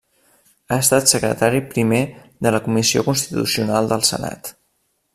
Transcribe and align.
Ha 0.69 0.77
estat 0.83 1.11
secretari 1.11 1.59
primer 1.75 2.01
de 2.47 2.55
la 2.57 2.63
Comissió 2.69 3.07
Constitucional 3.11 3.93
del 3.93 4.07
Senat. 4.13 4.55